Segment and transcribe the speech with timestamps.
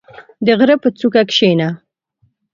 [0.45, 1.69] •د غره په څوکه کښېنه.